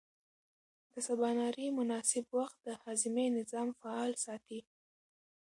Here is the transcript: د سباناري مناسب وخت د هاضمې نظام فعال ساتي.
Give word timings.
د 0.91 0.93
سباناري 1.07 1.67
مناسب 1.79 2.25
وخت 2.39 2.57
د 2.67 2.69
هاضمې 2.81 3.25
نظام 3.37 3.67
فعال 3.81 4.11
ساتي. 4.25 4.59